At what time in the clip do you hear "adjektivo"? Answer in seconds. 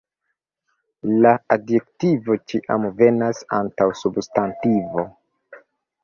1.55-2.37